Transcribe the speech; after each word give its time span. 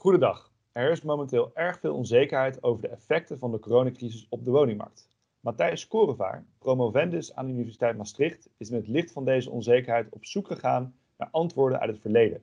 Goedendag. 0.00 0.50
Er 0.72 0.90
is 0.90 1.02
momenteel 1.02 1.50
erg 1.54 1.80
veel 1.80 1.94
onzekerheid 1.94 2.62
over 2.62 2.82
de 2.82 2.88
effecten 2.88 3.38
van 3.38 3.50
de 3.50 3.58
coronacrisis 3.58 4.26
op 4.28 4.44
de 4.44 4.50
woningmarkt. 4.50 5.08
Matthijs 5.40 5.88
Korevaar, 5.88 6.44
promovendus 6.58 7.34
aan 7.34 7.46
de 7.46 7.52
Universiteit 7.52 7.96
Maastricht, 7.96 8.48
is 8.56 8.70
met 8.70 8.80
het 8.80 8.88
licht 8.88 9.12
van 9.12 9.24
deze 9.24 9.50
onzekerheid 9.50 10.06
op 10.10 10.24
zoek 10.24 10.46
gegaan 10.46 10.94
naar 11.18 11.28
antwoorden 11.30 11.80
uit 11.80 11.90
het 11.90 12.00
verleden. 12.00 12.42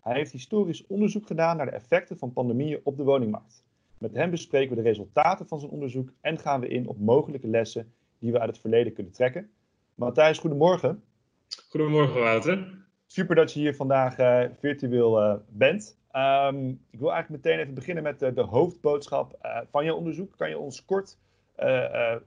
Hij 0.00 0.14
heeft 0.14 0.32
historisch 0.32 0.86
onderzoek 0.86 1.26
gedaan 1.26 1.56
naar 1.56 1.66
de 1.66 1.72
effecten 1.72 2.18
van 2.18 2.32
pandemieën 2.32 2.80
op 2.84 2.96
de 2.96 3.04
woningmarkt. 3.04 3.64
Met 3.98 4.14
hem 4.14 4.30
bespreken 4.30 4.76
we 4.76 4.82
de 4.82 4.88
resultaten 4.88 5.46
van 5.46 5.60
zijn 5.60 5.72
onderzoek 5.72 6.12
en 6.20 6.38
gaan 6.38 6.60
we 6.60 6.68
in 6.68 6.88
op 6.88 6.98
mogelijke 6.98 7.48
lessen 7.48 7.92
die 8.18 8.32
we 8.32 8.38
uit 8.38 8.50
het 8.50 8.60
verleden 8.60 8.92
kunnen 8.92 9.12
trekken. 9.12 9.50
Matthijs, 9.94 10.38
goedemorgen. 10.38 11.02
Goedemorgen, 11.68 12.20
Wouter. 12.20 12.82
Super 13.14 13.34
dat 13.34 13.52
je 13.52 13.60
hier 13.60 13.74
vandaag 13.74 14.18
uh, 14.18 14.44
virtueel 14.60 15.22
uh, 15.22 15.34
bent. 15.48 15.98
Um, 16.12 16.80
ik 16.90 16.98
wil 16.98 17.12
eigenlijk 17.12 17.44
meteen 17.44 17.60
even 17.60 17.74
beginnen 17.74 18.02
met 18.02 18.18
de, 18.18 18.32
de 18.32 18.42
hoofdboodschap 18.42 19.38
van 19.70 19.84
jouw 19.84 19.96
onderzoek. 19.96 20.36
Kan 20.36 20.48
je 20.48 20.58
ons 20.58 20.84
kort 20.84 21.18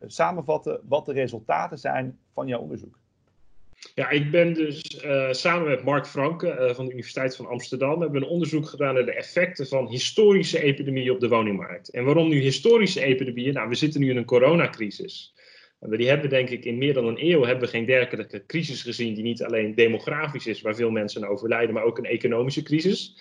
samenvatten 0.05 0.79
wat 0.87 1.05
de 1.05 1.13
resultaten 1.13 1.77
zijn 1.77 2.19
van 2.33 2.47
jouw 2.47 2.59
onderzoek? 2.59 2.99
Ja, 3.95 4.09
ik 4.09 4.31
ben 4.31 4.53
dus 4.53 5.05
samen 5.31 5.67
met 5.67 5.83
Mark 5.83 6.07
Franke 6.07 6.71
van 6.75 6.85
de 6.85 6.91
Universiteit 6.91 7.35
van 7.35 7.47
Amsterdam 7.47 8.01
hebben 8.01 8.21
een 8.21 8.29
onderzoek 8.29 8.67
gedaan 8.67 8.93
naar 8.93 9.05
de 9.05 9.13
effecten 9.15 9.67
van 9.67 9.87
historische 9.87 10.61
epidemieën 10.61 11.11
op 11.11 11.19
de 11.19 11.27
woningmarkt. 11.27 11.89
En 11.89 12.05
waarom 12.05 12.29
nu 12.29 12.39
historische 12.39 13.01
epidemieën? 13.01 13.53
Nou, 13.53 13.69
we 13.69 13.75
zitten 13.75 14.01
nu 14.01 14.09
in 14.09 14.17
een 14.17 14.25
coronacrisis. 14.25 15.35
Die 15.79 16.07
hebben 16.07 16.29
denk 16.29 16.49
ik 16.49 16.65
in 16.65 16.77
meer 16.77 16.93
dan 16.93 17.05
een 17.05 17.25
eeuw 17.25 17.43
hebben 17.43 17.63
we 17.63 17.69
geen 17.69 17.85
dergelijke 17.85 18.45
crisis 18.45 18.81
gezien 18.81 19.13
die 19.13 19.23
niet 19.23 19.43
alleen 19.43 19.75
demografisch 19.75 20.47
is, 20.47 20.61
waar 20.61 20.75
veel 20.75 20.89
mensen 20.89 21.27
overlijden, 21.27 21.73
maar 21.73 21.83
ook 21.83 21.97
een 21.97 22.05
economische 22.05 22.63
crisis. 22.63 23.15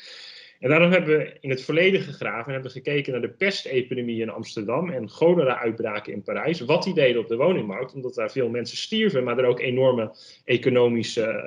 En 0.61 0.69
daarom 0.69 0.91
hebben 0.91 1.19
we 1.19 1.37
in 1.41 1.51
het 1.51 1.63
verleden 1.63 2.01
gegraven 2.01 2.47
en 2.47 2.53
hebben 2.53 2.73
we 2.73 2.79
gekeken 2.79 3.13
naar 3.13 3.21
de 3.21 3.29
pestepidemie 3.29 4.21
in 4.21 4.31
Amsterdam 4.31 4.91
en 4.91 5.09
cholera-uitbraken 5.09 6.13
in 6.13 6.23
Parijs. 6.23 6.61
Wat 6.61 6.83
die 6.83 6.95
deden 6.95 7.21
op 7.21 7.29
de 7.29 7.37
woningmarkt, 7.37 7.95
omdat 7.95 8.15
daar 8.15 8.31
veel 8.31 8.49
mensen 8.49 8.77
stierven, 8.77 9.25
maar 9.25 9.39
er 9.39 9.45
ook 9.45 9.61
enorme 9.61 10.15
economische 10.45 11.45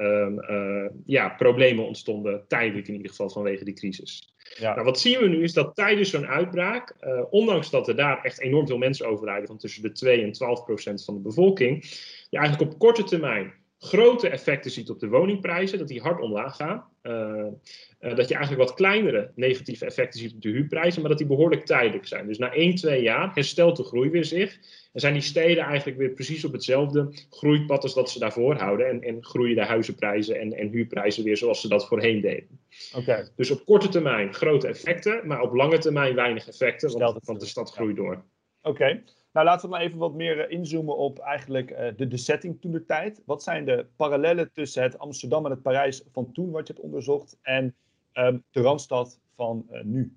uh, 0.49 0.99
ja, 1.05 1.29
problemen 1.29 1.85
ontstonden, 1.85 2.43
tijdelijk 2.47 2.87
in 2.87 2.93
ieder 2.93 3.09
geval 3.09 3.29
vanwege 3.29 3.63
die 3.63 3.73
crisis. 3.73 4.33
Ja. 4.57 4.73
Nou, 4.73 4.85
wat 4.85 4.99
zien 4.99 5.19
we 5.19 5.27
nu 5.27 5.43
is 5.43 5.53
dat 5.53 5.75
tijdens 5.75 6.09
zo'n 6.09 6.27
uitbraak, 6.27 6.95
uh, 7.01 7.21
ondanks 7.29 7.69
dat 7.69 7.87
er 7.87 7.95
daar 7.95 8.21
echt 8.23 8.39
enorm 8.39 8.67
veel 8.67 8.77
mensen 8.77 9.07
overlijden, 9.07 9.47
van 9.47 9.57
tussen 9.57 9.81
de 9.81 9.91
2 9.91 10.21
en 10.21 10.31
12 10.31 10.63
procent 10.65 11.03
van 11.03 11.13
de 11.13 11.21
bevolking, 11.21 11.83
je 12.29 12.37
eigenlijk 12.37 12.71
op 12.71 12.79
korte 12.79 13.03
termijn 13.03 13.53
grote 13.79 14.29
effecten 14.29 14.71
ziet 14.71 14.89
op 14.89 14.99
de 14.99 15.07
woningprijzen, 15.07 15.77
dat 15.77 15.87
die 15.87 16.01
hard 16.01 16.21
omlaag 16.21 16.55
gaan. 16.55 16.83
Uh, 17.03 17.13
uh, 17.13 18.15
dat 18.15 18.27
je 18.27 18.35
eigenlijk 18.35 18.67
wat 18.67 18.73
kleinere 18.73 19.31
negatieve 19.35 19.85
effecten 19.85 20.19
ziet 20.19 20.33
op 20.33 20.41
de 20.41 20.49
huurprijzen, 20.49 21.01
maar 21.01 21.09
dat 21.09 21.19
die 21.19 21.27
behoorlijk 21.27 21.65
tijdelijk 21.65 22.07
zijn. 22.07 22.27
Dus 22.27 22.37
na 22.37 22.53
1, 22.53 22.75
2 22.75 23.01
jaar 23.01 23.33
herstelt 23.33 23.77
de 23.77 23.83
groei 23.83 24.09
weer 24.09 24.25
zich. 24.25 24.59
En 24.93 24.99
zijn 24.99 25.13
die 25.13 25.21
steden 25.21 25.63
eigenlijk 25.63 25.97
weer 25.97 26.09
precies 26.09 26.45
op 26.45 26.51
hetzelfde 26.51 27.13
groeipad 27.29 27.83
als 27.83 27.93
dat 27.93 28.09
ze 28.09 28.19
daarvoor 28.19 28.55
houden. 28.55 28.87
En, 28.87 29.01
en 29.01 29.23
groeien 29.23 29.55
de 29.55 29.65
huizenprijzen 29.65 30.39
en, 30.39 30.53
en 30.53 30.69
huurprijzen 30.69 31.23
weer 31.23 31.37
zoals 31.37 31.61
ze 31.61 31.67
dat 31.67 31.87
voorheen 31.87 32.21
deden. 32.21 32.59
Okay. 32.95 33.27
Dus 33.35 33.51
op 33.51 33.65
korte 33.65 33.89
termijn 33.89 34.33
grote 34.33 34.67
effecten, 34.67 35.27
maar 35.27 35.41
op 35.41 35.53
lange 35.53 35.77
termijn 35.77 36.15
weinig 36.15 36.47
effecten, 36.47 36.99
want, 36.99 37.25
want 37.25 37.39
de 37.39 37.45
stad 37.45 37.71
groeit 37.71 37.95
door. 37.95 38.23
Oké. 38.61 38.69
Okay. 38.69 39.03
Nou, 39.31 39.45
laten 39.45 39.69
we 39.69 39.75
maar 39.75 39.85
even 39.85 39.97
wat 39.97 40.13
meer 40.13 40.39
eh, 40.39 40.57
inzoomen 40.57 40.97
op 40.97 41.19
eigenlijk 41.19 41.71
uh, 41.71 41.87
de, 41.95 42.07
de 42.07 42.17
setting 42.17 42.61
toen 42.61 42.71
de 42.71 42.85
tijd. 42.85 43.21
Wat 43.25 43.43
zijn 43.43 43.65
de 43.65 43.85
parallellen 43.95 44.51
tussen 44.53 44.83
het 44.83 44.99
Amsterdam 44.99 45.45
en 45.45 45.51
het 45.51 45.61
Parijs 45.61 46.03
van 46.11 46.31
toen, 46.31 46.51
wat 46.51 46.67
je 46.67 46.73
hebt 46.73 46.85
onderzocht, 46.85 47.37
en 47.41 47.75
um, 48.13 48.43
de 48.51 48.61
Randstad 48.61 49.19
van 49.35 49.65
uh, 49.71 49.81
nu? 49.83 50.13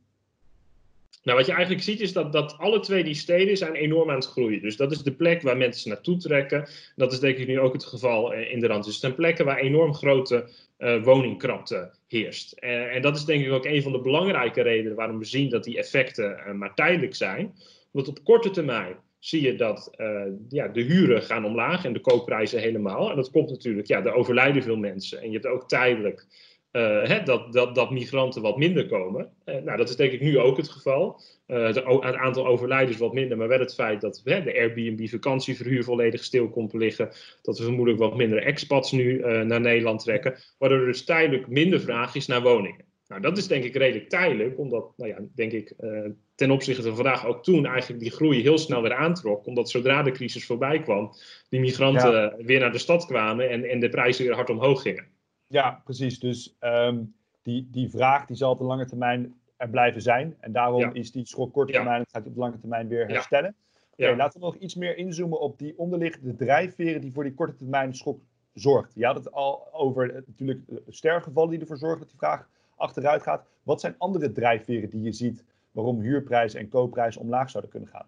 Nou, 1.22 1.38
wat 1.38 1.46
je 1.46 1.52
eigenlijk 1.52 1.84
ziet 1.84 2.00
is 2.00 2.12
dat, 2.12 2.32
dat 2.32 2.58
alle 2.58 2.80
twee 2.80 3.04
die 3.04 3.14
steden 3.14 3.56
zijn 3.56 3.74
enorm 3.74 4.08
aan 4.10 4.14
het 4.14 4.26
groeien. 4.26 4.62
Dus 4.62 4.76
dat 4.76 4.92
is 4.92 5.02
de 5.02 5.12
plek 5.12 5.42
waar 5.42 5.56
mensen 5.56 5.90
naartoe 5.90 6.16
trekken. 6.16 6.68
Dat 6.96 7.12
is 7.12 7.20
denk 7.20 7.36
ik 7.36 7.46
nu 7.46 7.60
ook 7.60 7.72
het 7.72 7.84
geval 7.84 8.32
in 8.32 8.60
de 8.60 8.66
Rand. 8.66 8.84
Dus 8.84 8.92
het 8.92 9.02
zijn 9.02 9.14
plekken 9.14 9.44
waar 9.44 9.58
enorm 9.58 9.94
grote 9.94 10.48
uh, 10.78 11.04
woningkrapte 11.04 11.90
heerst. 12.08 12.52
En 12.52 13.02
dat 13.02 13.16
is 13.16 13.24
denk 13.24 13.44
ik 13.44 13.52
ook 13.52 13.64
een 13.64 13.82
van 13.82 13.92
de 13.92 14.00
belangrijke 14.00 14.62
redenen 14.62 14.96
waarom 14.96 15.18
we 15.18 15.24
zien 15.24 15.48
dat 15.50 15.64
die 15.64 15.78
effecten 15.78 16.58
maar 16.58 16.74
tijdelijk 16.74 17.14
zijn. 17.14 17.54
Want 17.90 18.08
op 18.08 18.24
korte 18.24 18.50
termijn 18.50 18.96
zie 19.24 19.42
je 19.42 19.54
dat 19.54 19.90
uh, 19.96 20.22
ja, 20.48 20.68
de 20.68 20.80
huren 20.80 21.22
gaan 21.22 21.44
omlaag 21.44 21.84
en 21.84 21.92
de 21.92 22.00
koopprijzen 22.00 22.60
helemaal. 22.60 23.10
En 23.10 23.16
dat 23.16 23.30
komt 23.30 23.50
natuurlijk, 23.50 23.86
ja, 23.86 24.04
er 24.04 24.12
overlijden 24.14 24.62
veel 24.62 24.76
mensen. 24.76 25.20
En 25.20 25.26
je 25.26 25.32
hebt 25.32 25.46
ook 25.46 25.68
tijdelijk 25.68 26.26
uh, 26.72 27.02
hè, 27.02 27.22
dat, 27.22 27.52
dat, 27.52 27.74
dat 27.74 27.90
migranten 27.90 28.42
wat 28.42 28.56
minder 28.56 28.86
komen. 28.86 29.30
Uh, 29.44 29.54
nou, 29.54 29.76
dat 29.76 29.88
is 29.88 29.96
denk 29.96 30.12
ik 30.12 30.20
nu 30.20 30.38
ook 30.38 30.56
het 30.56 30.68
geval. 30.68 31.20
het, 31.46 31.84
aantal 32.02 32.46
overlijdens 32.46 32.98
wat 32.98 33.12
minder, 33.12 33.36
maar 33.36 33.48
wel 33.48 33.58
het 33.58 33.74
feit 33.74 34.00
dat 34.00 34.20
hè, 34.24 34.42
de 34.42 34.54
Airbnb-vakantieverhuur 34.54 35.84
volledig 35.84 36.24
stil 36.24 36.48
komt 36.48 36.72
liggen. 36.72 37.10
Dat 37.42 37.58
we 37.58 37.64
vermoedelijk 37.64 38.02
wat 38.02 38.16
minder 38.16 38.42
expats 38.42 38.92
nu 38.92 39.20
naar 39.44 39.60
Nederland 39.60 40.00
trekken. 40.00 40.38
Waardoor 40.58 40.78
er 40.78 40.86
dus 40.86 41.04
tijdelijk 41.04 41.48
minder 41.48 41.80
vraag 41.80 42.14
is 42.14 42.26
naar 42.26 42.42
woningen. 42.42 42.91
Nou, 43.12 43.24
dat 43.24 43.38
is 43.38 43.48
denk 43.48 43.64
ik 43.64 43.74
redelijk 43.74 44.08
tijdelijk, 44.08 44.58
omdat, 44.58 44.92
nou 44.96 45.10
ja, 45.10 45.18
denk 45.34 45.52
ik, 45.52 45.74
uh, 45.80 46.10
ten 46.34 46.50
opzichte 46.50 46.82
van 46.82 46.94
vandaag 46.94 47.26
ook 47.26 47.42
toen 47.42 47.66
eigenlijk 47.66 48.00
die 48.00 48.10
groei 48.10 48.40
heel 48.40 48.58
snel 48.58 48.82
weer 48.82 48.94
aantrok. 48.94 49.46
Omdat 49.46 49.70
zodra 49.70 50.02
de 50.02 50.10
crisis 50.10 50.46
voorbij 50.46 50.82
kwam, 50.82 51.12
die 51.48 51.60
migranten 51.60 52.12
ja. 52.12 52.36
weer 52.36 52.60
naar 52.60 52.72
de 52.72 52.78
stad 52.78 53.06
kwamen 53.06 53.50
en, 53.50 53.64
en 53.64 53.80
de 53.80 53.88
prijzen 53.88 54.24
weer 54.24 54.34
hard 54.34 54.50
omhoog 54.50 54.82
gingen. 54.82 55.04
Ja, 55.46 55.80
precies. 55.84 56.18
Dus 56.18 56.56
um, 56.60 57.14
die, 57.42 57.68
die 57.70 57.88
vraag 57.88 58.26
die 58.26 58.36
zal 58.36 58.50
op 58.50 58.58
de 58.58 58.64
lange 58.64 58.86
termijn 58.86 59.34
er 59.56 59.68
blijven 59.68 60.02
zijn. 60.02 60.36
En 60.40 60.52
daarom 60.52 60.80
ja. 60.80 60.92
is 60.92 61.12
die 61.12 61.26
schok 61.26 61.52
korte 61.52 61.72
termijn, 61.72 62.00
ja. 62.00 62.06
gaat 62.10 62.26
op 62.26 62.34
de 62.34 62.40
lange 62.40 62.58
termijn 62.58 62.88
weer 62.88 63.06
herstellen. 63.06 63.54
Ja. 63.96 64.06
Okay, 64.06 64.16
laten 64.16 64.40
we 64.40 64.46
nog 64.46 64.56
iets 64.56 64.74
meer 64.74 64.96
inzoomen 64.96 65.40
op 65.40 65.58
die 65.58 65.78
onderliggende 65.78 66.34
drijfveren 66.34 67.00
die 67.00 67.12
voor 67.12 67.24
die 67.24 67.34
korte 67.34 67.56
termijn 67.56 67.94
schok 67.94 68.20
zorgt. 68.54 68.94
Je 68.94 69.04
had 69.04 69.14
het 69.14 69.32
al 69.32 69.68
over 69.72 70.10
uh, 70.10 70.14
natuurlijk 70.14 70.60
sterfgevallen 70.88 71.50
die 71.50 71.60
ervoor 71.60 71.76
zorgen 71.76 71.98
dat 71.98 72.08
die 72.08 72.18
vraag 72.18 72.48
achteruit 72.76 73.22
gaat. 73.22 73.44
Wat 73.62 73.80
zijn 73.80 73.94
andere 73.98 74.32
drijfveren 74.32 74.90
die 74.90 75.02
je 75.02 75.12
ziet 75.12 75.44
waarom 75.70 76.00
huurprijzen 76.00 76.60
en 76.60 76.68
koopprijzen 76.68 77.20
omlaag 77.20 77.50
zouden 77.50 77.70
kunnen 77.70 77.88
gaan? 77.88 78.06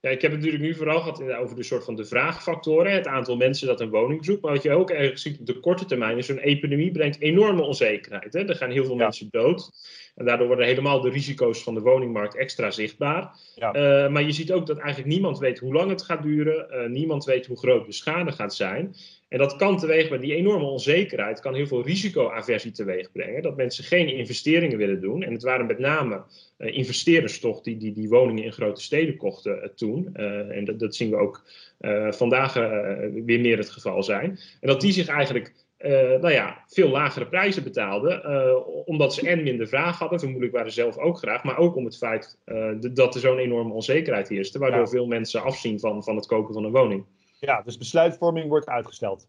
Ja, 0.00 0.10
ik 0.10 0.22
heb 0.22 0.30
het 0.30 0.40
natuurlijk 0.40 0.64
nu 0.64 0.74
vooral 0.74 1.00
gehad 1.00 1.22
over 1.32 1.56
de 1.56 1.62
soort 1.62 1.84
van 1.84 1.94
de 1.94 2.04
vraagfactoren, 2.04 2.92
het 2.92 3.06
aantal 3.06 3.36
mensen 3.36 3.66
dat 3.66 3.80
een 3.80 3.90
woning 3.90 4.24
zoekt. 4.24 4.42
Maar 4.42 4.52
wat 4.52 4.62
je 4.62 4.70
ook 4.70 4.90
ergens 4.90 5.22
ziet 5.22 5.38
op 5.40 5.46
de 5.46 5.60
korte 5.60 5.84
termijn 5.84 6.18
is, 6.18 6.26
zo'n 6.26 6.38
epidemie 6.38 6.90
brengt 6.90 7.20
enorme 7.20 7.62
onzekerheid. 7.62 8.32
Hè? 8.32 8.48
Er 8.48 8.56
gaan 8.56 8.70
heel 8.70 8.84
veel 8.84 8.96
ja. 8.96 9.02
mensen 9.02 9.28
dood. 9.30 9.70
En 10.14 10.24
daardoor 10.24 10.46
worden 10.46 10.66
helemaal 10.66 11.00
de 11.00 11.10
risico's 11.10 11.62
van 11.62 11.74
de 11.74 11.80
woningmarkt 11.80 12.36
extra 12.36 12.70
zichtbaar. 12.70 13.38
Ja. 13.54 13.74
Uh, 13.74 14.12
maar 14.12 14.22
je 14.22 14.32
ziet 14.32 14.52
ook 14.52 14.66
dat 14.66 14.78
eigenlijk 14.78 15.08
niemand 15.08 15.38
weet 15.38 15.58
hoe 15.58 15.72
lang 15.72 15.90
het 15.90 16.02
gaat 16.02 16.22
duren. 16.22 16.66
Uh, 16.70 16.88
niemand 16.88 17.24
weet 17.24 17.46
hoe 17.46 17.58
groot 17.58 17.86
de 17.86 17.92
schade 17.92 18.32
gaat 18.32 18.54
zijn. 18.54 18.94
En 19.36 19.42
dat 19.42 19.56
kan 19.56 19.78
teweeg 19.78 20.18
die 20.18 20.34
enorme 20.34 20.64
onzekerheid, 20.64 21.40
kan 21.40 21.54
heel 21.54 21.66
veel 21.66 21.82
risicoaversie 21.82 22.70
teweeg 22.70 23.12
brengen. 23.12 23.42
Dat 23.42 23.56
mensen 23.56 23.84
geen 23.84 24.08
investeringen 24.08 24.78
willen 24.78 25.00
doen. 25.00 25.22
En 25.22 25.32
het 25.32 25.42
waren 25.42 25.66
met 25.66 25.78
name 25.78 26.22
uh, 26.58 26.76
investeerders 26.76 27.40
toch 27.40 27.60
die, 27.60 27.76
die 27.76 27.92
die 27.92 28.08
woningen 28.08 28.44
in 28.44 28.52
grote 28.52 28.82
steden 28.82 29.16
kochten 29.16 29.58
uh, 29.58 29.68
toen. 29.74 30.14
Uh, 30.16 30.56
en 30.56 30.64
dat, 30.64 30.78
dat, 30.78 30.94
zien 30.94 31.10
we 31.10 31.16
ook 31.16 31.44
vandaag 32.10 32.54
weer 33.24 33.40
meer 33.40 33.58
het 33.58 33.70
geval 33.70 34.02
zijn. 34.02 34.38
En 34.60 34.68
dat 34.68 34.80
die 34.80 34.92
zich 34.92 35.08
eigenlijk 35.08 35.54
nou 36.20 36.30
ja, 36.30 36.64
veel 36.68 36.88
lagere 36.88 37.26
prijzen 37.26 37.62
betaalden. 37.62 38.22
omdat 38.86 39.14
ze 39.14 39.28
en 39.28 39.42
minder 39.42 39.68
vraag 39.68 39.98
hadden. 39.98 40.18
Vermoedelijk 40.18 40.54
waren 40.54 40.72
ze 40.72 40.80
zelf 40.80 40.98
ook 40.98 41.18
graag. 41.18 41.44
Maar 41.44 41.58
ook 41.58 41.76
om 41.76 41.84
het 41.84 41.96
feit 41.96 42.38
dat 42.80 43.14
er 43.14 43.20
zo'n 43.20 43.38
enorme 43.38 43.72
onzekerheid 43.72 44.28
heerste. 44.28 44.58
Waardoor 44.58 44.80
ja. 44.80 44.86
veel 44.86 45.06
mensen 45.06 45.42
afzien 45.42 45.80
van, 45.80 46.04
van 46.04 46.16
het 46.16 46.26
kopen 46.26 46.54
van 46.54 46.64
een 46.64 46.72
woning. 46.72 47.04
Ja, 47.38 47.62
dus 47.62 47.78
besluitvorming 47.78 48.48
wordt 48.48 48.66
uitgesteld. 48.66 49.28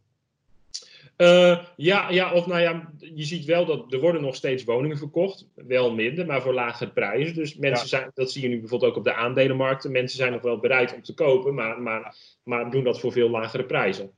Uh, 1.17 1.63
ja, 1.75 2.09
ja, 2.09 2.33
of 2.33 2.47
nou 2.47 2.61
ja, 2.61 2.91
je 2.97 3.23
ziet 3.23 3.45
wel 3.45 3.65
dat 3.65 3.93
er 3.93 3.99
worden 3.99 4.21
nog 4.21 4.35
steeds 4.35 4.63
woningen 4.63 4.97
verkocht. 4.97 5.47
Wel 5.55 5.93
minder, 5.93 6.25
maar 6.25 6.41
voor 6.41 6.53
lagere 6.53 6.91
prijzen. 6.91 7.35
Dus 7.35 7.55
mensen 7.55 7.83
ja. 7.83 7.97
zijn, 7.97 8.11
dat 8.13 8.31
zie 8.31 8.41
je 8.41 8.47
nu 8.47 8.59
bijvoorbeeld 8.59 8.91
ook 8.91 8.97
op 8.97 9.03
de 9.03 9.13
aandelenmarkten. 9.13 9.91
Mensen 9.91 10.17
zijn 10.17 10.31
nog 10.31 10.41
wel 10.41 10.59
bereid 10.59 10.95
om 10.95 11.01
te 11.01 11.13
kopen, 11.13 11.53
maar, 11.53 11.81
maar, 11.81 12.15
maar 12.43 12.71
doen 12.71 12.83
dat 12.83 12.99
voor 12.99 13.11
veel 13.11 13.29
lagere 13.29 13.65
prijzen. 13.65 14.11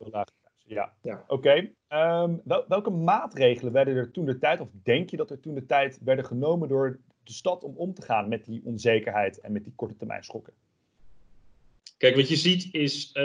Ja. 0.65 0.94
ja. 1.01 1.24
Oké. 1.27 1.33
Okay. 1.33 2.24
Um, 2.24 2.42
wel, 2.44 2.65
welke 2.68 2.89
maatregelen 2.89 3.74
werden 3.74 3.95
er 3.95 4.12
toen 4.12 4.25
de 4.25 4.38
tijd, 4.38 4.59
of 4.59 4.69
denk 4.83 5.09
je 5.09 5.18
dat 5.18 5.31
er 5.31 5.39
toen 5.39 5.56
de 5.56 5.65
tijd 5.65 6.00
werden 6.03 6.25
genomen 6.25 6.68
door 6.68 7.00
de 7.24 7.33
stad 7.33 7.63
om 7.63 7.74
om 7.75 7.94
te 7.94 8.01
gaan 8.01 8.27
met 8.27 8.45
die 8.45 8.62
onzekerheid 8.65 9.39
en 9.39 9.51
met 9.51 9.63
die 9.63 9.74
korte 9.75 9.95
termijn 9.95 10.24
schokken? 10.24 10.53
Kijk, 11.99 12.15
wat 12.15 12.29
je 12.29 12.35
ziet 12.35 12.69
is, 12.71 13.09
uh, 13.13 13.23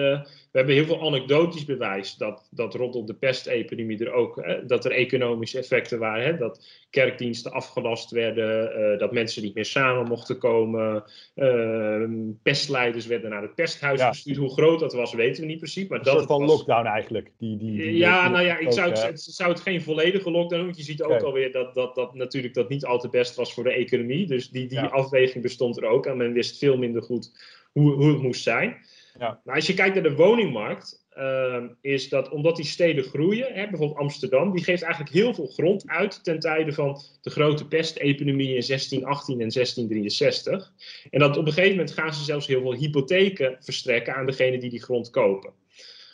we 0.50 0.58
hebben 0.60 0.74
heel 0.74 0.84
veel 0.84 1.06
anekdotisch 1.06 1.64
bewijs 1.64 2.16
dat, 2.16 2.48
dat 2.50 2.74
rondom 2.74 3.06
de 3.06 3.14
pestepidemie 3.14 4.04
er 4.04 4.12
ook, 4.12 4.36
hè, 4.44 4.66
dat 4.66 4.84
er 4.84 4.90
economische 4.90 5.58
effecten 5.58 5.98
waren. 5.98 6.24
Hè, 6.24 6.36
dat 6.36 6.66
kerkdiensten 6.90 7.52
afgelast 7.52 8.10
werden, 8.10 8.80
uh, 8.80 8.98
dat 8.98 9.12
mensen 9.12 9.42
niet 9.42 9.54
meer 9.54 9.64
samen 9.64 10.08
mochten 10.08 10.38
komen, 10.38 11.04
uh, 11.34 12.04
pestleiders 12.42 13.06
werden 13.06 13.30
naar 13.30 13.42
het 13.42 13.54
pesthuis 13.54 14.00
ja. 14.00 14.08
gestuurd. 14.08 14.36
Hoe 14.36 14.52
groot 14.52 14.80
dat 14.80 14.92
was, 14.92 15.12
weten 15.14 15.40
we 15.40 15.48
niet 15.48 15.58
precies. 15.58 15.88
Maar 15.88 15.98
Een 15.98 16.04
dat 16.04 16.14
soort 16.14 16.26
van 16.26 16.40
was... 16.40 16.50
lockdown 16.50 16.86
eigenlijk. 16.86 17.30
Die, 17.38 17.56
die, 17.56 17.76
die 17.76 17.96
ja, 17.96 18.28
nou 18.28 18.44
ja, 18.44 18.58
ik 18.58 18.72
zou 18.72 18.90
het, 18.90 19.02
het, 19.02 19.20
zou 19.20 19.50
het 19.50 19.60
geen 19.60 19.82
volledige 19.82 20.30
lockdown 20.30 20.64
want 20.64 20.76
je 20.76 20.82
ziet 20.82 21.02
ook 21.02 21.10
okay. 21.10 21.22
alweer 21.22 21.52
dat, 21.52 21.74
dat, 21.74 21.94
dat 21.94 22.14
natuurlijk 22.14 22.54
dat 22.54 22.68
niet 22.68 22.84
al 22.84 22.98
te 22.98 23.08
best 23.08 23.34
was 23.34 23.54
voor 23.54 23.64
de 23.64 23.72
economie. 23.72 24.26
Dus 24.26 24.50
die, 24.50 24.66
die 24.66 24.78
ja. 24.78 24.86
afweging 24.86 25.42
bestond 25.42 25.76
er 25.76 25.84
ook 25.84 26.06
en 26.06 26.16
men 26.16 26.32
wist 26.32 26.58
veel 26.58 26.76
minder 26.76 27.02
goed 27.02 27.32
hoe, 27.74 27.92
hoe 27.92 28.12
het 28.12 28.22
moest 28.22 28.42
zijn. 28.42 28.76
Ja. 29.18 29.40
Maar 29.44 29.54
als 29.54 29.66
je 29.66 29.74
kijkt 29.74 29.94
naar 29.94 30.02
de 30.02 30.14
woningmarkt, 30.14 31.04
uh, 31.18 31.62
is 31.80 32.08
dat 32.08 32.28
omdat 32.28 32.56
die 32.56 32.64
steden 32.64 33.04
groeien, 33.04 33.52
hè, 33.52 33.68
bijvoorbeeld 33.68 33.98
Amsterdam, 33.98 34.52
die 34.52 34.64
geeft 34.64 34.82
eigenlijk 34.82 35.14
heel 35.14 35.34
veel 35.34 35.46
grond 35.46 35.88
uit 35.88 36.24
ten 36.24 36.38
tijde 36.38 36.72
van 36.72 37.00
de 37.20 37.30
grote 37.30 37.66
pestepidemie 37.66 38.54
in 38.54 38.62
1618 38.66 39.40
en 39.40 39.50
1663. 39.50 40.72
En 41.10 41.20
dat 41.20 41.36
op 41.36 41.46
een 41.46 41.52
gegeven 41.52 41.76
moment 41.76 41.92
gaan 41.92 42.14
ze 42.14 42.24
zelfs 42.24 42.46
heel 42.46 42.60
veel 42.60 42.74
hypotheken 42.74 43.56
verstrekken 43.60 44.14
aan 44.14 44.26
degene 44.26 44.58
die 44.58 44.70
die 44.70 44.82
grond 44.82 45.10
kopen. 45.10 45.52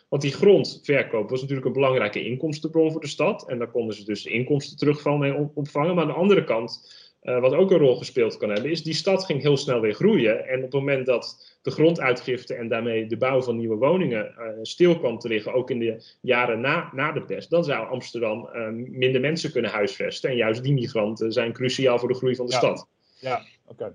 Want 0.08 0.22
die 0.22 0.32
grondverkoop 0.32 1.30
was 1.30 1.40
natuurlijk 1.40 1.66
een 1.66 1.72
belangrijke 1.72 2.24
inkomstenbron 2.24 2.92
voor 2.92 3.00
de 3.00 3.06
stad. 3.06 3.48
En 3.48 3.58
daar 3.58 3.70
konden 3.70 3.94
ze 3.94 4.04
dus 4.04 4.22
de 4.22 4.30
inkomsten 4.30 4.76
terug 4.76 5.00
van 5.00 5.18
mee 5.18 5.34
opvangen. 5.54 5.94
Maar 5.94 6.04
aan 6.04 6.10
de 6.10 6.16
andere 6.16 6.44
kant, 6.44 6.94
uh, 7.22 7.40
wat 7.40 7.54
ook 7.54 7.70
een 7.70 7.78
rol 7.78 7.96
gespeeld 7.96 8.36
kan 8.36 8.50
hebben, 8.50 8.70
is 8.70 8.82
die 8.82 8.94
stad 8.94 9.24
ging 9.24 9.42
heel 9.42 9.56
snel 9.56 9.80
weer 9.80 9.94
groeien. 9.94 10.48
En 10.48 10.56
op 10.56 10.62
het 10.62 10.72
moment 10.72 11.06
dat 11.06 11.58
de 11.62 11.70
gronduitgifte 11.70 12.54
en 12.54 12.68
daarmee 12.68 13.06
de 13.06 13.16
bouw 13.16 13.42
van 13.42 13.56
nieuwe 13.56 13.76
woningen 13.76 14.34
uh, 14.38 14.46
stil 14.62 14.98
kwam 14.98 15.18
te 15.18 15.28
liggen, 15.28 15.52
ook 15.52 15.70
in 15.70 15.78
de 15.78 16.04
jaren 16.20 16.60
na, 16.60 16.90
na 16.92 17.12
de 17.12 17.22
pest, 17.22 17.50
dan 17.50 17.64
zou 17.64 17.88
Amsterdam 17.88 18.48
uh, 18.54 18.68
minder 18.88 19.20
mensen 19.20 19.52
kunnen 19.52 19.70
huisvesten. 19.70 20.30
En 20.30 20.36
juist 20.36 20.62
die 20.62 20.72
migranten 20.72 21.32
zijn 21.32 21.52
cruciaal 21.52 21.98
voor 21.98 22.08
de 22.08 22.14
groei 22.14 22.36
van 22.36 22.46
de 22.46 22.52
ja. 22.52 22.58
stad. 22.58 22.88
Ja, 23.20 23.36
oké. 23.64 23.82
Okay. 23.82 23.92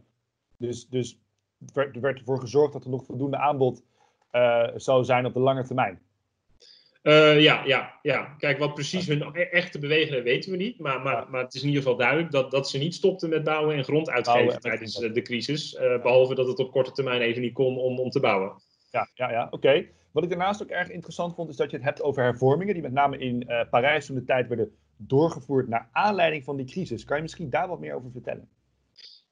Dus, 0.57 0.87
dus 0.87 1.19
er 1.73 2.01
werd 2.01 2.19
ervoor 2.19 2.39
gezorgd 2.39 2.73
dat 2.73 2.83
er 2.83 2.89
nog 2.89 3.05
voldoende 3.05 3.37
aanbod 3.37 3.83
zou 4.75 5.03
zijn 5.03 5.25
op 5.25 5.33
de 5.33 5.39
lange 5.39 5.63
termijn. 5.63 5.99
Uh, 7.07 7.41
ja, 7.41 7.65
ja, 7.65 7.99
ja. 8.01 8.35
Kijk, 8.37 8.57
wat 8.57 8.73
precies 8.73 9.07
hun 9.07 9.33
echte 9.33 9.79
bewegingen 9.79 10.23
weten 10.23 10.51
we 10.51 10.57
niet. 10.57 10.79
Maar, 10.79 11.01
maar, 11.01 11.29
maar 11.29 11.43
het 11.43 11.53
is 11.53 11.61
in 11.61 11.67
ieder 11.67 11.83
geval 11.83 11.97
duidelijk 11.97 12.31
dat, 12.31 12.51
dat 12.51 12.69
ze 12.69 12.77
niet 12.77 12.93
stopten 12.93 13.29
met 13.29 13.43
bouwen 13.43 13.75
en 13.75 13.83
grond 13.83 14.09
uitgeven 14.09 14.59
tijdens 14.59 14.95
de 14.95 15.21
crisis. 15.21 15.73
Uh, 15.73 16.01
behalve 16.01 16.35
dat 16.35 16.47
het 16.47 16.59
op 16.59 16.71
korte 16.71 16.91
termijn 16.91 17.21
even 17.21 17.41
niet 17.41 17.53
kon 17.53 17.77
om, 17.77 17.99
om 17.99 18.09
te 18.09 18.19
bouwen. 18.19 18.61
Ja, 18.91 19.09
ja, 19.13 19.31
ja 19.31 19.43
oké. 19.45 19.55
Okay. 19.55 19.91
Wat 20.11 20.23
ik 20.23 20.29
daarnaast 20.29 20.63
ook 20.63 20.69
erg 20.69 20.89
interessant 20.89 21.35
vond, 21.35 21.49
is 21.49 21.55
dat 21.55 21.71
je 21.71 21.75
het 21.75 21.85
hebt 21.85 22.01
over 22.01 22.23
hervormingen. 22.23 22.73
die 22.73 22.83
met 22.83 22.91
name 22.91 23.17
in 23.17 23.43
uh, 23.47 23.61
Parijs 23.69 24.05
toen 24.05 24.15
de 24.15 24.23
tijd 24.23 24.47
werden 24.47 24.75
doorgevoerd. 24.97 25.67
naar 25.67 25.89
aanleiding 25.91 26.43
van 26.43 26.55
die 26.55 26.65
crisis. 26.65 27.05
Kan 27.05 27.15
je 27.15 27.23
misschien 27.23 27.49
daar 27.49 27.67
wat 27.67 27.79
meer 27.79 27.95
over 27.95 28.11
vertellen? 28.11 28.49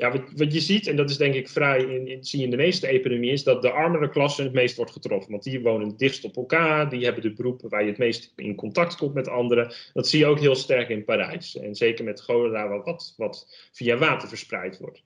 Ja, 0.03 0.11
wat, 0.35 0.53
je 0.53 0.59
ziet, 0.59 0.87
en 0.87 0.95
dat 0.95 1.09
is 1.09 1.17
denk 1.17 1.33
ik 1.33 1.49
vrij 1.49 1.83
in, 1.83 2.07
in, 2.07 2.23
zie 2.23 2.39
je 2.39 2.45
in 2.45 2.51
de 2.51 2.57
meeste 2.57 2.87
epidemieën, 2.87 3.33
is 3.33 3.43
dat 3.43 3.61
de 3.61 3.71
armere 3.71 4.09
klasse 4.09 4.43
het 4.43 4.53
meest 4.53 4.75
wordt 4.75 4.91
getroffen. 4.91 5.31
Want 5.31 5.43
die 5.43 5.61
wonen 5.61 5.87
het 5.87 5.99
dichtst 5.99 6.23
op 6.23 6.35
elkaar, 6.35 6.89
die 6.89 7.03
hebben 7.03 7.21
de 7.21 7.33
beroepen 7.33 7.69
waar 7.69 7.81
je 7.83 7.89
het 7.89 7.97
meest 7.97 8.33
in 8.35 8.55
contact 8.55 8.95
komt 8.95 9.13
met 9.13 9.27
anderen. 9.27 9.73
Dat 9.93 10.07
zie 10.07 10.19
je 10.19 10.25
ook 10.25 10.39
heel 10.39 10.55
sterk 10.55 10.89
in 10.89 11.03
Parijs. 11.03 11.57
En 11.57 11.75
zeker 11.75 12.03
met 12.03 12.21
cholera, 12.21 12.67
wat, 12.83 13.13
wat 13.17 13.67
via 13.71 13.97
water 13.97 14.27
verspreid 14.27 14.79
wordt. 14.79 15.03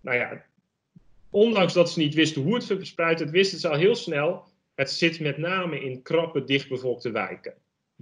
Nou 0.00 0.16
ja, 0.16 0.44
ondanks 1.30 1.72
dat 1.72 1.90
ze 1.90 1.98
niet 1.98 2.14
wisten 2.14 2.42
hoe 2.42 2.54
het 2.54 2.64
verspreid 2.64 3.18
werd, 3.18 3.30
wisten 3.30 3.58
ze 3.58 3.68
al 3.68 3.78
heel 3.78 3.94
snel, 3.94 4.44
het 4.74 4.90
zit 4.90 5.20
met 5.20 5.38
name 5.38 5.80
in 5.80 6.02
krappe, 6.02 6.44
dichtbevolkte 6.44 7.10
wijken. 7.10 7.54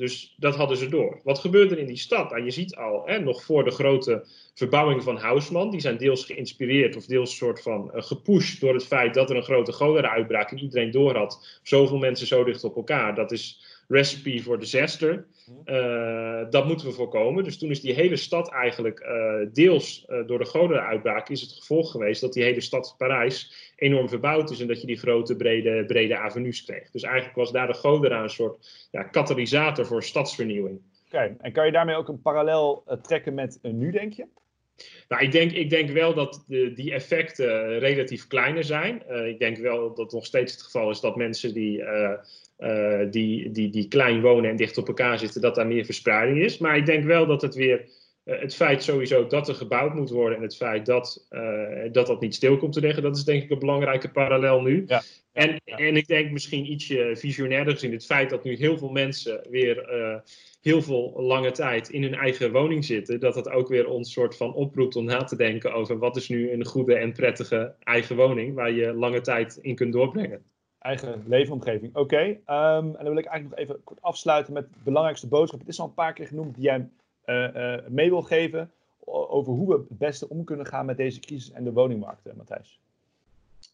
Dus 0.03 0.35
dat 0.37 0.57
hadden 0.57 0.77
ze 0.77 0.89
door. 0.89 1.21
Wat 1.25 1.39
gebeurde 1.39 1.75
er 1.75 1.81
in 1.81 1.87
die 1.87 1.97
stad? 1.97 2.31
Nou, 2.31 2.45
je 2.45 2.51
ziet 2.51 2.77
al, 2.77 3.03
hè, 3.07 3.19
nog 3.19 3.45
voor 3.45 3.65
de 3.65 3.71
grote 3.71 4.25
verbouwing 4.55 5.03
van 5.03 5.17
Haussmann, 5.17 5.71
die 5.71 5.81
zijn 5.81 5.97
deels 5.97 6.25
geïnspireerd 6.25 6.97
of 6.97 7.07
deels 7.07 7.37
soort 7.37 7.63
van 7.63 7.91
uh, 7.95 8.03
gepusht 8.03 8.61
door 8.61 8.75
het 8.75 8.87
feit 8.87 9.15
dat 9.15 9.31
er 9.31 9.37
een 9.37 9.43
grote 9.43 9.73
cholera-uitbraak 9.73 10.51
en 10.51 10.59
iedereen 10.59 10.91
door 10.91 11.17
had. 11.17 11.61
Zoveel 11.63 11.99
mensen 11.99 12.27
zo 12.27 12.45
dicht 12.45 12.65
op 12.65 12.77
elkaar. 12.77 13.15
Dat 13.15 13.33
is 13.33 13.61
recipe 13.89 14.43
for 14.43 14.59
disaster. 14.59 15.27
Uh, 15.65 16.51
dat 16.51 16.67
moeten 16.67 16.87
we 16.87 16.93
voorkomen. 16.93 17.45
Dus 17.45 17.59
toen 17.59 17.71
is 17.71 17.81
die 17.81 17.95
hele 17.95 18.17
stad 18.17 18.51
eigenlijk 18.51 19.01
uh, 19.01 19.49
deels 19.53 20.07
uh, 20.09 20.27
door 20.27 20.39
de 20.39 20.45
cholera-uitbraak 20.45 21.29
is 21.29 21.41
het 21.41 21.53
gevolg 21.53 21.91
geweest 21.91 22.21
dat 22.21 22.33
die 22.33 22.43
hele 22.43 22.61
stad 22.61 22.95
Parijs 22.99 23.73
enorm 23.77 24.09
verbouwd 24.09 24.51
is 24.51 24.61
en 24.61 24.67
dat 24.67 24.81
je 24.81 24.87
die 24.87 24.99
grote 24.99 25.37
brede, 25.37 25.85
brede 25.87 26.17
avenues 26.17 26.65
kreeg. 26.65 26.91
Dus 26.91 27.03
eigenlijk 27.03 27.37
was 27.37 27.53
daar 27.53 27.67
de 27.67 27.73
cholera 27.73 28.23
een 28.23 28.31
soort 28.31 28.89
ja, 28.91 29.03
katalysator 29.03 29.87
voor 29.87 30.03
stadsvernieuwing. 30.03 30.81
Oké, 31.07 31.17
okay. 31.17 31.37
en 31.41 31.53
kan 31.53 31.67
je 31.67 31.73
daarmee 31.73 31.97
ook 31.97 32.09
een 32.09 32.23
parallel 32.23 32.85
trekken 33.03 33.35
met 33.35 33.59
nu, 33.63 33.91
denk 33.91 34.13
je? 34.13 34.27
Nou, 35.09 35.23
ik 35.23 35.33
denk, 35.33 35.53
ik 35.53 35.71
denk 35.71 35.91
wel 35.91 36.15
dat 36.15 36.45
de, 36.47 36.73
die 36.73 36.93
effecten 36.93 37.79
relatief 37.79 38.27
kleiner 38.27 38.65
zijn. 38.65 39.03
Uh, 39.11 39.27
ik 39.29 39.39
denk 39.39 39.57
wel 39.57 39.95
dat 39.95 40.13
nog 40.13 40.27
steeds 40.27 40.53
het 40.53 40.63
geval 40.63 40.91
is 40.91 41.01
dat 41.01 41.17
mensen 41.17 41.55
die, 41.55 41.79
uh, 41.79 43.11
die, 43.11 43.51
die, 43.51 43.71
die 43.71 43.89
klein 43.89 44.21
wonen 44.21 44.51
en 44.51 44.57
dicht 44.57 44.79
op 44.79 44.89
elkaar 44.89 45.19
zitten, 45.19 45.41
dat 45.41 45.55
daar 45.55 45.67
meer 45.67 45.85
verspreiding 45.85 46.39
is. 46.45 46.59
Maar 46.59 46.77
ik 46.77 46.87
denk 46.87 47.05
wel 47.05 47.27
dat 47.27 47.43
het 47.43 47.55
weer, 47.55 47.89
het 48.25 48.55
feit 48.55 48.83
sowieso 48.83 49.27
dat 49.27 49.49
er 49.49 49.55
gebouwd 49.55 49.95
moet 49.95 50.11
worden 50.11 50.37
en 50.37 50.43
het 50.43 50.57
feit 50.57 50.87
dat 50.87 51.27
dat, 51.93 52.07
dat 52.07 52.21
niet 52.21 52.35
stil 52.35 52.57
komt 52.57 52.73
te 52.73 52.81
liggen, 52.81 53.03
dat 53.03 53.17
is 53.17 53.25
denk 53.25 53.43
ik 53.43 53.51
een 53.51 53.59
belangrijke 53.59 54.11
parallel 54.11 54.61
nu. 54.61 54.85
Ja. 54.87 55.03
En, 55.33 55.61
ja. 55.65 55.77
en 55.77 55.97
ik 55.97 56.07
denk 56.07 56.31
misschien 56.31 56.73
ietsje 56.73 57.13
visionairder 57.15 57.73
gezien 57.73 57.93
het 57.93 58.07
feit 58.07 58.31
dat 58.31 58.45
nu 58.45 58.57
heel 58.57 58.79
veel 58.79 58.89
mensen 58.89 59.47
weer 59.51 59.87
heel 60.63 60.83
veel 60.83 61.13
lange 61.17 61.51
tijd 61.51 61.89
in 61.89 62.03
hun 62.03 62.15
eigen 62.15 62.53
woning 62.53 62.85
zitten, 62.85 63.21
dat 63.21 63.35
dat 63.35 63.51
ook 63.51 63.69
weer 63.69 63.89
ons 63.89 64.13
soort 64.13 64.37
van 64.37 64.55
oproept 64.55 64.97
om 64.97 65.05
na 65.05 65.25
te 65.25 65.37
denken 65.37 65.75
over 65.75 65.99
wat 65.99 66.17
is 66.17 66.29
nu 66.29 66.53
een 66.53 66.65
goede 66.65 66.95
en 66.95 67.13
prettige 67.13 67.75
eigen 67.79 68.17
woning 68.17 68.55
waar 68.55 68.71
je 68.71 68.93
lange 68.93 69.21
tijd 69.21 69.57
in 69.57 69.75
kunt 69.75 69.93
doorbrengen. 69.93 70.43
Eigen 70.79 71.23
leefomgeving, 71.27 71.97
oké. 71.97 72.01
Okay. 72.01 72.29
Um, 72.79 72.87
en 72.87 73.05
dan 73.05 73.09
wil 73.09 73.17
ik 73.17 73.25
eigenlijk 73.25 73.49
nog 73.49 73.59
even 73.59 73.85
kort 73.85 74.03
afsluiten 74.03 74.53
met 74.53 74.73
de 74.73 74.79
belangrijkste 74.85 75.29
boodschap. 75.29 75.61
Het 75.61 75.69
is 75.69 75.81
al 75.81 75.87
een 75.87 75.95
paar 75.95 76.13
keer 76.13 76.27
genoemd 76.27 76.55
die 76.55 76.65
jij 76.65 76.89
mee 77.89 78.09
wil 78.09 78.23
geven 78.23 78.71
over 79.05 79.53
hoe 79.53 79.69
we 79.69 79.75
het 79.75 79.99
beste 79.99 80.29
om 80.29 80.45
kunnen 80.45 80.67
gaan 80.67 80.87
met 80.87 80.97
deze 80.97 81.21
crisis 81.21 81.51
en 81.53 81.65
de 81.65 81.73
woningmarkt, 81.73 82.37
Matthijs. 82.37 82.81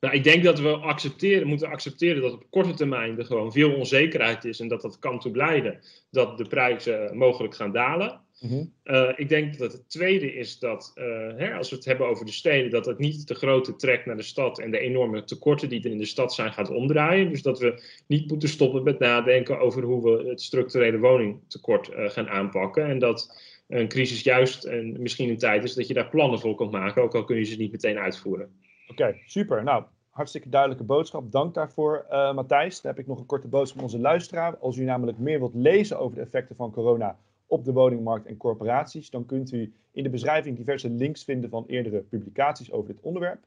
Nou, 0.00 0.14
ik 0.14 0.24
denk 0.24 0.44
dat 0.44 0.60
we 0.60 0.76
accepteren, 0.76 1.46
moeten 1.46 1.68
accepteren 1.68 2.22
dat 2.22 2.32
op 2.32 2.46
korte 2.50 2.74
termijn 2.74 3.18
er 3.18 3.24
gewoon 3.24 3.52
veel 3.52 3.74
onzekerheid 3.74 4.44
is 4.44 4.60
en 4.60 4.68
dat 4.68 4.82
dat 4.82 4.98
kan 4.98 5.20
toe 5.20 5.36
leiden 5.36 5.80
dat 6.10 6.38
de 6.38 6.46
prijzen 6.46 7.16
mogelijk 7.16 7.54
gaan 7.54 7.72
dalen. 7.72 8.20
Mm-hmm. 8.40 8.72
Uh, 8.84 9.10
ik 9.16 9.28
denk 9.28 9.58
dat 9.58 9.72
het 9.72 9.90
tweede 9.90 10.34
is 10.34 10.58
dat, 10.58 10.92
uh, 10.94 11.04
hè, 11.36 11.54
als 11.54 11.70
we 11.70 11.76
het 11.76 11.84
hebben 11.84 12.06
over 12.06 12.24
de 12.24 12.32
steden, 12.32 12.70
dat 12.70 12.86
het 12.86 12.98
niet 12.98 13.28
de 13.28 13.34
grote 13.34 13.76
trek 13.76 14.06
naar 14.06 14.16
de 14.16 14.22
stad 14.22 14.58
en 14.58 14.70
de 14.70 14.78
enorme 14.78 15.24
tekorten 15.24 15.68
die 15.68 15.84
er 15.84 15.90
in 15.90 15.98
de 15.98 16.04
stad 16.04 16.34
zijn 16.34 16.52
gaat 16.52 16.70
omdraaien. 16.70 17.30
Dus 17.30 17.42
dat 17.42 17.58
we 17.58 17.82
niet 18.06 18.30
moeten 18.30 18.48
stoppen 18.48 18.82
met 18.82 18.98
nadenken 18.98 19.60
over 19.60 19.82
hoe 19.82 20.02
we 20.02 20.28
het 20.28 20.42
structurele 20.42 20.98
woningtekort 20.98 21.90
uh, 21.90 22.08
gaan 22.08 22.28
aanpakken. 22.28 22.86
En 22.86 22.98
dat 22.98 23.40
een 23.68 23.88
crisis 23.88 24.22
juist 24.22 24.64
en 24.64 25.02
misschien 25.02 25.28
een 25.28 25.38
tijd 25.38 25.64
is 25.64 25.74
dat 25.74 25.88
je 25.88 25.94
daar 25.94 26.08
plannen 26.08 26.40
voor 26.40 26.54
kunt 26.54 26.70
maken, 26.70 27.02
ook 27.02 27.14
al 27.14 27.24
kun 27.24 27.36
je 27.36 27.44
ze 27.44 27.56
niet 27.56 27.72
meteen 27.72 27.98
uitvoeren. 27.98 28.50
Oké, 28.88 29.02
okay, 29.02 29.22
super. 29.26 29.62
Nou, 29.62 29.84
hartstikke 30.18 30.48
duidelijke 30.48 30.84
boodschap. 30.84 31.32
Dank 31.32 31.54
daarvoor, 31.54 32.06
uh, 32.10 32.34
Matthijs. 32.34 32.80
Dan 32.80 32.90
heb 32.90 33.00
ik 33.00 33.06
nog 33.06 33.18
een 33.18 33.26
korte 33.26 33.48
boodschap 33.48 33.76
van 33.76 33.84
onze 33.84 33.98
luisteraar. 33.98 34.56
Als 34.56 34.76
u 34.76 34.84
namelijk 34.84 35.18
meer 35.18 35.38
wilt 35.38 35.54
lezen 35.54 35.98
over 35.98 36.16
de 36.16 36.22
effecten 36.22 36.56
van 36.56 36.70
corona 36.70 37.16
op 37.46 37.64
de 37.64 37.72
woningmarkt 37.72 38.26
en 38.26 38.36
corporaties, 38.36 39.10
dan 39.10 39.26
kunt 39.26 39.52
u 39.52 39.72
in 39.92 40.02
de 40.02 40.10
beschrijving 40.10 40.56
diverse 40.56 40.90
links 40.90 41.24
vinden 41.24 41.50
van 41.50 41.64
eerdere 41.66 41.98
publicaties 41.98 42.72
over 42.72 42.88
dit 42.94 43.02
onderwerp. 43.02 43.38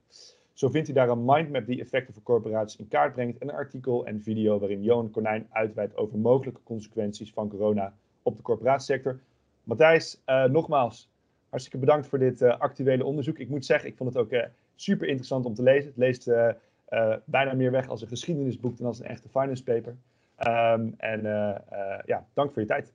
Zo 0.54 0.70
vindt 0.70 0.90
u 0.90 0.94
daar 0.94 1.10
een 1.10 1.26
mindmap 1.26 1.66
die 1.66 1.82
effecten 1.82 2.14
voor 2.14 2.24
corporaties 2.24 2.80
in 2.80 2.88
kaart 2.88 3.14
brengt 3.14 3.38
en 3.38 3.50
een 3.50 3.56
artikel 3.56 4.06
en 4.06 4.22
video 4.22 4.60
waarin 4.60 4.84
Johan 4.84 5.12
Konijn 5.12 5.48
uitweidt 5.52 5.98
over 5.98 6.18
mogelijke 6.18 6.62
consequenties 6.64 7.34
van 7.34 7.50
corona 7.50 7.94
op 8.22 8.38
de 8.38 8.44
corporatiesector. 8.44 9.20
Matthijs, 9.64 10.22
uh, 10.26 10.46
nogmaals, 10.46 11.10
hartstikke 11.50 11.80
bedankt 11.80 12.08
voor 12.08 12.20
dit 12.20 12.42
uh, 12.42 12.60
actuele 12.60 13.06
onderzoek. 13.06 13.38
Ik 13.38 13.50
moet 13.50 13.66
zeggen, 13.66 13.90
ik 13.90 13.98
vond 13.98 14.14
het 14.14 14.24
ook 14.24 14.32
super 14.82 15.08
interessant 15.08 15.46
om 15.46 15.54
te 15.54 15.64
lezen. 15.64 15.88
Het 15.90 15.98
leest 15.98 16.28
uh, 16.28 16.50
uh, 16.90 17.16
bijna 17.26 17.54
meer 17.54 17.72
weg 17.72 17.88
als 17.88 18.02
een 18.02 18.08
geschiedenisboek 18.08 18.78
dan 18.78 18.88
als 18.88 19.00
een 19.00 19.06
echte 19.06 19.30
finance 19.30 19.64
paper. 19.64 19.96
Um, 20.48 20.94
en 20.98 21.26
uh, 21.26 21.56
ja, 22.06 22.28
dank 22.34 22.54
voor 22.54 22.62
je 22.62 22.68
tijd. 22.68 22.94